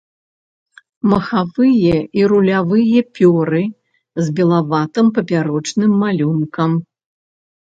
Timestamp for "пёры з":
3.19-4.35